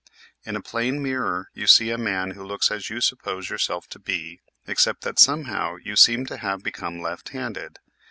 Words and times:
In 0.45 0.55
a 0.55 0.63
plane 0.63 1.03
mirror 1.03 1.51
you 1.53 1.67
see 1.67 1.91
a 1.91 1.95
man 1.99 2.31
who 2.31 2.43
looks 2.43 2.71
as 2.71 2.89
you 2.89 3.01
suppose 3.01 3.51
yourself 3.51 3.87
to 3.89 3.99
be 3.99 4.39
except 4.65 5.01
that 5.01 5.19
somehow 5.19 5.75
you 5.75 5.95
seem 5.95 6.25
to 6.25 6.37
have 6.37 6.63
become 6.63 6.99
left 7.03 7.29
handed. 7.29 7.77